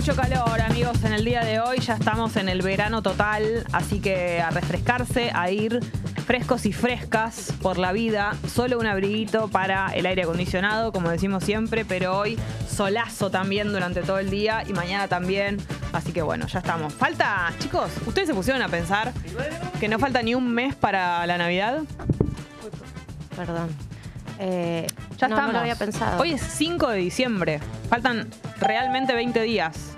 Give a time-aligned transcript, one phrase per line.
[0.00, 1.78] mucho calor, amigos, en el día de hoy.
[1.80, 5.78] Ya estamos en el verano total, así que a refrescarse, a ir
[6.24, 8.34] frescos y frescas por la vida.
[8.50, 14.00] Solo un abriguito para el aire acondicionado, como decimos siempre, pero hoy solazo también durante
[14.00, 15.58] todo el día y mañana también.
[15.92, 16.94] Así que bueno, ya estamos.
[16.94, 19.12] Falta, chicos, ustedes se pusieron a pensar
[19.80, 21.82] que no falta ni un mes para la Navidad.
[23.36, 23.68] Perdón.
[24.38, 24.86] Eh,
[25.20, 25.52] Ya no, estamos.
[25.52, 26.20] No lo había pensado.
[26.22, 27.60] Hoy es 5 de diciembre.
[27.90, 28.28] Faltan
[28.58, 29.92] realmente 20 días.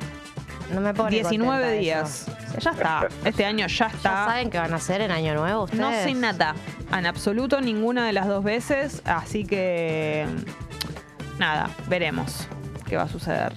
[0.75, 2.27] no me pone 19 contenta días.
[2.29, 2.59] eso.
[2.61, 3.09] Ya está.
[3.25, 4.27] Este año ya ¿Ya está.
[4.27, 5.81] saben qué van a hacer en Año Nuevo ustedes?
[5.81, 6.55] No sé nada.
[6.93, 9.01] En absoluto ninguna de las dos veces.
[9.05, 10.27] Así que.
[11.39, 12.49] Nada, veremos
[12.89, 13.53] qué va a suceder.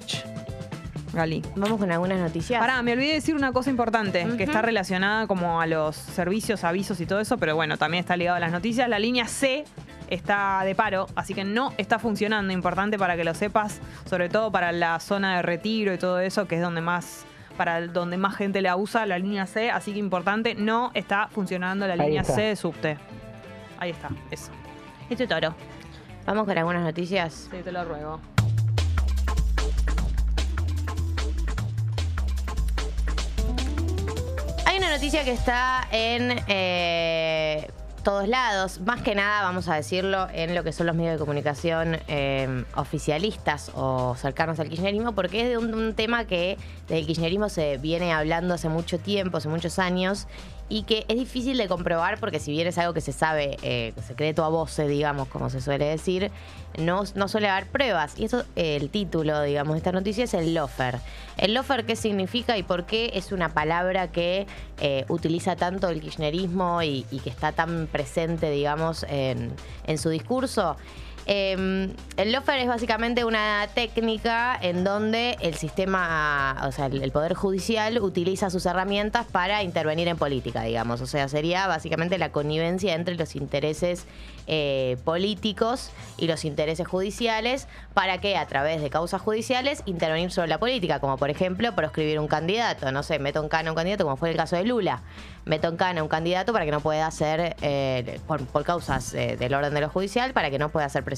[1.14, 1.42] Gali.
[1.56, 2.60] Vamos con algunas noticias.
[2.60, 7.00] Pará, me olvidé decir una cosa importante, que está relacionada como a los servicios, avisos
[7.00, 8.88] y todo eso, pero bueno, también está ligado a las noticias.
[8.90, 9.64] La línea C
[10.10, 12.54] está de paro, así que no está funcionando.
[12.54, 16.48] Importante para que lo sepas, sobre todo para la zona de retiro y todo eso,
[16.48, 17.26] que es donde más
[17.56, 21.88] para donde más gente la usa, la línea C, así que importante, no está funcionando
[21.88, 22.36] la Ahí línea está.
[22.36, 22.98] C de subte.
[23.80, 24.52] Ahí está, eso.
[25.10, 25.56] Este toro.
[26.26, 27.50] Vamos con algunas noticias.
[27.52, 28.20] Sí, te lo ruego.
[34.66, 37.68] Hay una noticia que está en eh,
[38.06, 41.18] todos lados, más que nada, vamos a decirlo, en lo que son los medios de
[41.18, 47.08] comunicación eh, oficialistas o cercanos al kirchnerismo, porque es de un, un tema que del
[47.08, 50.28] kirchnerismo se viene hablando hace mucho tiempo, hace muchos años,
[50.68, 53.94] y que es difícil de comprobar porque si bien es algo que se sabe, eh,
[54.08, 56.32] secreto a voces, digamos, como se suele decir,
[56.80, 58.18] no, no suele haber pruebas.
[58.18, 61.00] Y eso, eh, el título, digamos, de esta noticia es el lofer.
[61.38, 64.48] El lofer, ¿qué significa y por qué es una palabra que
[64.80, 69.54] eh, utiliza tanto el kirchnerismo y, y que está tan presente, digamos, en,
[69.86, 70.78] en su discurso?
[71.28, 77.34] Eh, el lofer es básicamente una técnica en donde el sistema, o sea, el, Poder
[77.34, 81.02] Judicial utiliza sus herramientas para intervenir en política, digamos.
[81.02, 84.06] O sea, sería básicamente la connivencia entre los intereses
[84.48, 90.50] eh, políticos y los intereses judiciales para que a través de causas judiciales intervenir sobre
[90.50, 94.04] la política, como por ejemplo proscribir un candidato, no sé, meto en cana un candidato,
[94.04, 95.02] como fue el caso de Lula.
[95.46, 99.36] Meto en cana un candidato para que no pueda ser, eh, por, por causas eh,
[99.38, 101.15] del orden de lo judicial, para que no pueda ser presidente.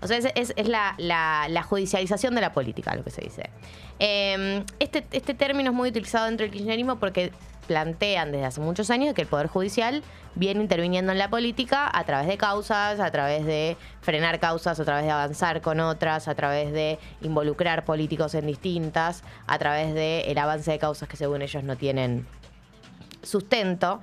[0.00, 3.50] O sea, es, es- la, judicialización de la política, lo que se dice.
[3.98, 7.32] Eh, este, este término es muy utilizado dentro del kirchnerismo porque
[7.70, 10.02] plantean desde hace muchos años que el Poder Judicial
[10.34, 14.84] viene interviniendo en la política a través de causas, a través de frenar causas, a
[14.84, 20.24] través de avanzar con otras, a través de involucrar políticos en distintas, a través del
[20.26, 22.26] el avance de causas que según ellos no tienen
[23.22, 24.00] sustento.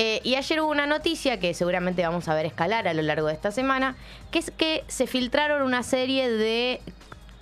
[0.00, 3.26] Eh, y ayer hubo una noticia que seguramente vamos a ver escalar a lo largo
[3.26, 3.96] de esta semana,
[4.30, 6.80] que es que se filtraron una serie de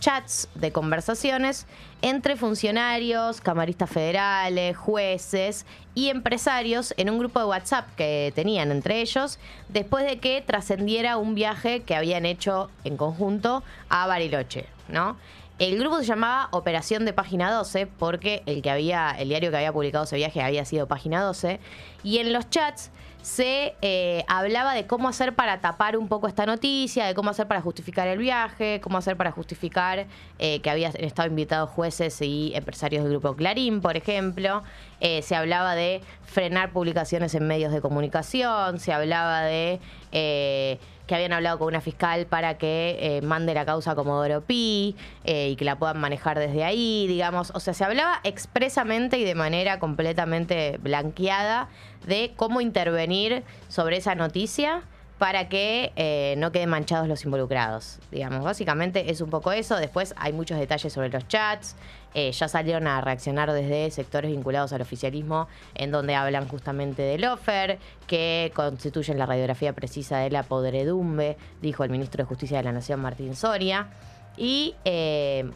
[0.01, 1.67] chats de conversaciones
[2.01, 9.03] entre funcionarios, camaristas federales, jueces y empresarios en un grupo de WhatsApp que tenían entre
[9.03, 9.39] ellos
[9.69, 15.19] después de que trascendiera un viaje que habían hecho en conjunto a Bariloche, ¿no?
[15.59, 19.57] El grupo se llamaba Operación de Página 12 porque el que había, el diario que
[19.57, 21.61] había publicado ese viaje había sido Página 12
[22.03, 22.91] y en los chats
[23.27, 27.49] se eh, hablaba de cómo hacer para tapar un poco esta noticia, de cómo hacer
[27.49, 30.07] para justificar el viaje, cómo hacer para justificar
[30.39, 34.63] eh, que habían estado invitados jueces y empresarios del grupo Clarín, por ejemplo.
[35.01, 39.81] Eh, se hablaba de frenar publicaciones en medios de comunicación, se hablaba de
[40.13, 44.41] eh, que habían hablado con una fiscal para que eh, mande la causa a Comodoro
[44.41, 47.53] Pi eh, y que la puedan manejar desde ahí, digamos.
[47.55, 51.69] O sea, se hablaba expresamente y de manera completamente blanqueada
[52.07, 54.83] de cómo intervenir sobre esa noticia
[55.19, 57.99] para que eh, no queden manchados los involucrados.
[58.11, 59.77] Digamos, básicamente es un poco eso.
[59.77, 61.75] Después hay muchos detalles sobre los chats.
[62.13, 67.25] Eh, ya salieron a reaccionar desde sectores vinculados al oficialismo, en donde hablan justamente del
[67.25, 72.65] offer, que constituyen la radiografía precisa de la podredumbre, dijo el ministro de Justicia de
[72.65, 73.89] la Nación, Martín Soria.
[74.37, 75.51] Y eh,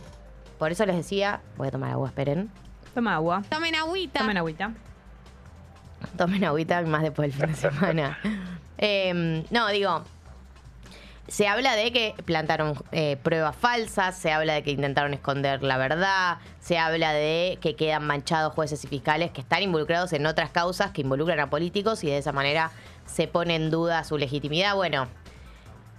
[0.59, 2.51] por eso les decía, voy a tomar agua, esperen.
[2.95, 3.43] Toma agua.
[3.49, 4.21] Tomen agüita.
[4.21, 4.73] Tomen agüita.
[6.17, 8.19] Tomen agüita más después del fin de semana.
[8.83, 10.05] Eh, no, digo,
[11.29, 15.77] se habla de que plantaron eh, pruebas falsas, se habla de que intentaron esconder la
[15.77, 20.51] verdad, se habla de que quedan manchados jueces y fiscales que están involucrados en otras
[20.51, 22.73] causas que involucran a políticos y de esa manera
[23.07, 24.75] se pone en duda su legitimidad.
[24.75, 25.07] Bueno,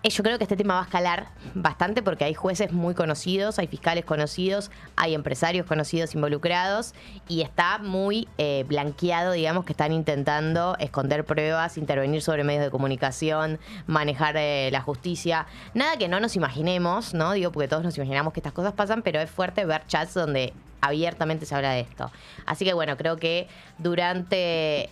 [0.09, 3.68] yo creo que este tema va a escalar bastante porque hay jueces muy conocidos, hay
[3.68, 6.95] fiscales conocidos, hay empresarios conocidos involucrados
[7.27, 12.71] y está muy eh, blanqueado, digamos, que están intentando esconder pruebas, intervenir sobre medios de
[12.71, 15.45] comunicación, manejar eh, la justicia.
[15.75, 17.33] Nada que no nos imaginemos, ¿no?
[17.33, 20.53] Digo, porque todos nos imaginamos que estas cosas pasan, pero es fuerte ver chats donde
[20.81, 22.12] abiertamente se habla de esto.
[22.48, 24.88] Así que bueno, creo que durante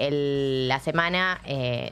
[0.68, 1.42] la semana...
[1.46, 1.92] Eh,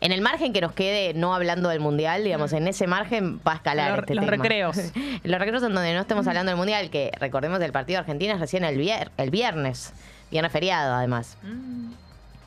[0.00, 3.52] en el margen que nos quede no hablando del mundial, digamos, en ese margen va
[3.52, 4.76] a escalar los, este los recreos.
[5.24, 8.34] los recreos en donde no estemos hablando del mundial, que recordemos el partido de Argentina
[8.34, 8.78] es recién el,
[9.16, 9.92] el viernes,
[10.30, 11.38] viernes feriado además.
[11.42, 12.05] Mm.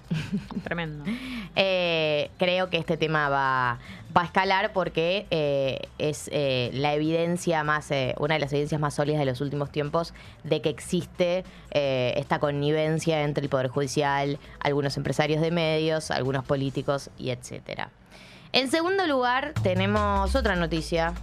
[0.63, 1.03] Tremendo.
[1.55, 3.79] Eh, creo que este tema va,
[4.15, 8.95] va a escalar porque eh, es eh, la evidencia más, una de las evidencias más
[8.95, 10.13] sólidas de los últimos tiempos
[10.43, 17.09] de que existe esta connivencia entre el Poder Judicial, algunos empresarios de medios, algunos políticos
[17.17, 17.89] y etcétera.
[18.51, 21.13] En segundo lugar, tenemos otra noticia.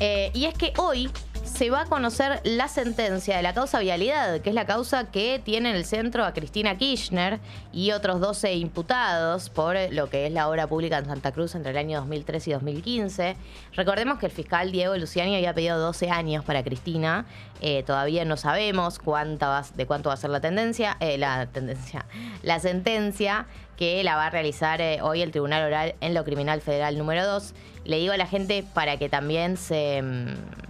[0.00, 1.10] y es que hoy
[1.58, 5.42] se va a conocer la sentencia de la causa vialidad, que es la causa que
[5.44, 7.40] tiene en el centro a Cristina Kirchner
[7.72, 11.72] y otros 12 imputados por lo que es la obra pública en Santa Cruz entre
[11.72, 13.36] el año 2003 y 2015.
[13.74, 17.26] Recordemos que el fiscal Diego Luciani había pedido 12 años para Cristina.
[17.60, 22.06] Eh, todavía no sabemos cuánta de cuánto va a ser la tendencia, eh, la tendencia,
[22.44, 23.46] la sentencia
[23.76, 27.26] que la va a realizar eh, hoy el Tribunal Oral en lo Criminal Federal número
[27.26, 27.52] 2.
[27.84, 30.67] Le digo a la gente para que también se mm,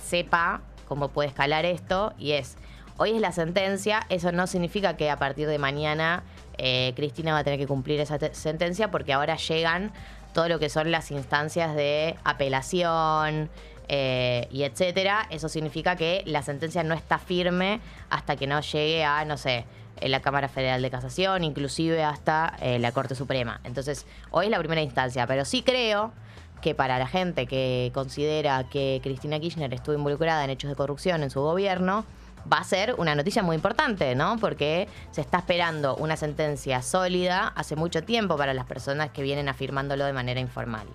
[0.00, 2.56] sepa cómo puede escalar esto y es,
[2.96, 6.22] hoy es la sentencia, eso no significa que a partir de mañana
[6.58, 9.92] eh, Cristina va a tener que cumplir esa sentencia porque ahora llegan
[10.34, 13.50] todo lo que son las instancias de apelación
[13.88, 15.26] eh, y etcétera.
[15.30, 17.80] Eso significa que la sentencia no está firme
[18.10, 19.64] hasta que no llegue a, no sé,
[20.00, 23.60] la Cámara Federal de Casación, inclusive hasta eh, la Corte Suprema.
[23.64, 26.12] Entonces, hoy es la primera instancia, pero sí creo
[26.60, 31.22] que para la gente que considera que Cristina Kirchner estuvo involucrada en hechos de corrupción
[31.22, 32.04] en su gobierno,
[32.50, 34.38] va a ser una noticia muy importante, ¿no?
[34.38, 39.48] Porque se está esperando una sentencia sólida hace mucho tiempo para las personas que vienen
[39.48, 40.86] afirmándolo de manera informal.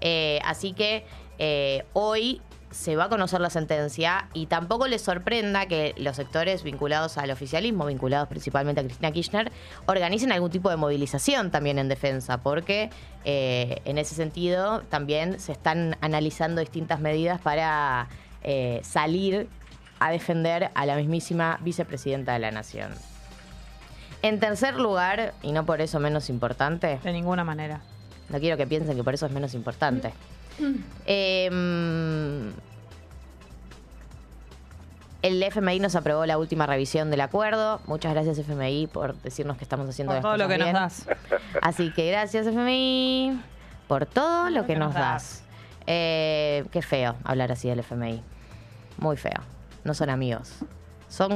[0.00, 1.06] Eh, así que
[1.38, 2.40] eh, hoy
[2.74, 7.30] se va a conocer la sentencia y tampoco les sorprenda que los sectores vinculados al
[7.30, 9.52] oficialismo, vinculados principalmente a Cristina Kirchner,
[9.86, 12.90] organicen algún tipo de movilización también en defensa, porque
[13.24, 18.08] eh, en ese sentido también se están analizando distintas medidas para
[18.42, 19.48] eh, salir
[20.00, 22.90] a defender a la mismísima vicepresidenta de la Nación.
[24.22, 26.98] En tercer lugar, y no por eso menos importante.
[27.04, 27.82] De ninguna manera.
[28.30, 30.12] No quiero que piensen que por eso es menos importante.
[31.06, 32.52] Em,
[35.22, 37.80] el FMI nos aprobó la última revisión del acuerdo.
[37.86, 41.06] Muchas gracias FMI por decirnos que estamos haciendo por todo lo que nos das.
[41.62, 43.40] Así que gracias FMI
[43.88, 45.44] por todo lo, que, nos, das.
[45.86, 48.22] Eh, qué feo hablar así del FMI.
[48.98, 49.40] Muy feo.
[49.84, 50.60] No son amigos.
[51.08, 51.32] Son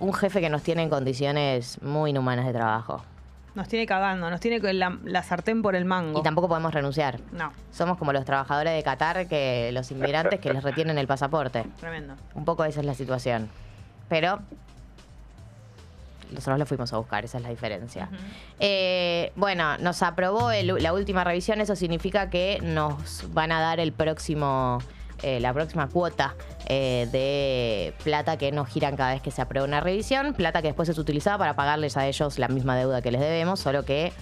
[0.00, 3.02] un jefe que nos tiene en condiciones muy inhumanas de trabajo.
[3.54, 6.20] Nos tiene cagando, nos tiene la, la sartén por el mango.
[6.20, 7.18] Y tampoco podemos renunciar.
[7.32, 7.52] No.
[7.72, 11.64] Somos como los trabajadores de Qatar, que los inmigrantes que les retienen el pasaporte.
[11.80, 12.14] Tremendo.
[12.34, 13.48] Un poco esa es la situación.
[14.08, 14.40] Pero
[16.30, 18.08] nosotros lo fuimos a buscar, esa es la diferencia.
[18.60, 23.92] Eh, bueno, nos aprobó la última revisión, eso significa que nos van a dar el
[23.92, 24.78] próximo
[25.22, 26.34] eh, la próxima cuota
[26.66, 30.68] eh, de plata que nos giran cada vez que se aprueba una revisión, plata que
[30.68, 34.12] después es utilizada para pagarles a ellos la misma deuda que les debemos, solo que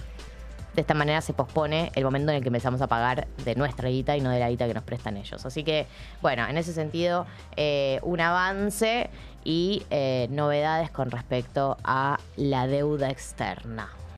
[0.75, 3.89] de esta manera se pospone el momento en el que empezamos a pagar de nuestra
[3.89, 5.43] guita y no de la guita que nos prestan ellos.
[5.43, 5.87] Así que,
[6.21, 7.25] bueno, en ese sentido,
[7.55, 9.09] eh, un avance
[9.43, 9.83] y
[10.29, 13.97] novedades con respecto a la deuda externa.